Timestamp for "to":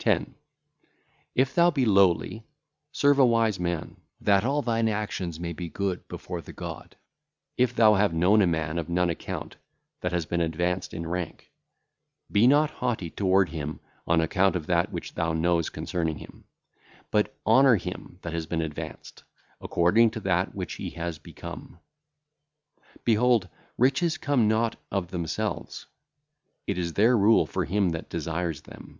20.10-20.18